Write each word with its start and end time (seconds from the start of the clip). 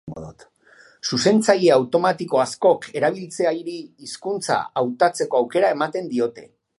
Zuzentzaile 1.09 1.67
automatiko 1.75 2.41
askok 2.45 2.87
erabiltzaileari 3.01 3.77
hizkuntza 4.07 4.61
hautatzeko 4.83 5.43
aukera 5.45 5.73
ematen 5.79 6.11
diote. 6.15 6.51